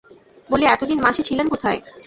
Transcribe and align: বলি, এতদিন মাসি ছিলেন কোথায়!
বলি, 0.49 0.65
এতদিন 0.65 0.99
মাসি 1.01 1.21
ছিলেন 1.23 1.47
কোথায়! 1.49 1.79